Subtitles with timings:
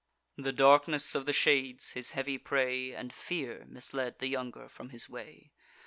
[0.37, 5.07] The darkness of the shades, his heavy prey, And fear, misled the younger from his
[5.07, 5.51] way.